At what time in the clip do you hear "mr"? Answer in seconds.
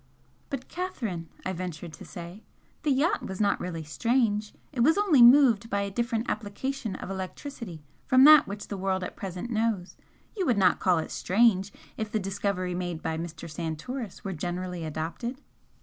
13.15-13.47